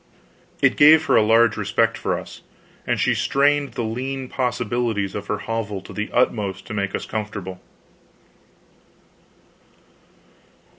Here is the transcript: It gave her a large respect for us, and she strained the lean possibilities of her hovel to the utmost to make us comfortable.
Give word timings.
It 0.63 0.77
gave 0.77 1.05
her 1.05 1.15
a 1.15 1.21
large 1.21 1.57
respect 1.57 1.95
for 1.95 2.17
us, 2.17 2.41
and 2.87 2.99
she 2.99 3.13
strained 3.13 3.73
the 3.75 3.83
lean 3.83 4.29
possibilities 4.29 5.13
of 5.13 5.27
her 5.27 5.37
hovel 5.37 5.79
to 5.83 5.93
the 5.93 6.09
utmost 6.11 6.65
to 6.65 6.73
make 6.73 6.95
us 6.95 7.05
comfortable. 7.05 7.61